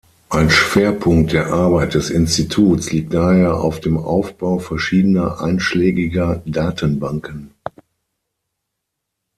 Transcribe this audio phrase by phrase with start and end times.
[0.31, 7.51] Ein Schwerpunkt der Arbeit des Instituts liegt daher auf dem Aufbau verschiedener einschlägiger Datenbanken.